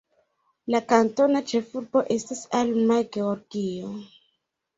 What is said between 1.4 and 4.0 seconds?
ĉefurbo estas Alma, Georgio.